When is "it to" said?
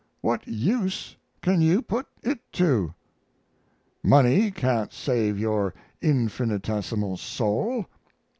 2.23-2.95